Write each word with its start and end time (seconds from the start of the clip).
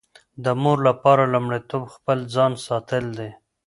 د 0.43 0.45
مور 0.61 0.77
لپاره 0.89 1.23
لومړیتوب 1.33 1.83
خپل 1.95 2.17
ځان 2.33 2.51
ساتل 2.67 3.03
دي. 3.17 3.29